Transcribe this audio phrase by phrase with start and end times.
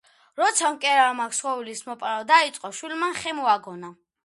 [0.39, 3.97] როცა მკერავმა ქსოვლის მოპარვა დაიწყო, შვილმან ხე მოაგონა.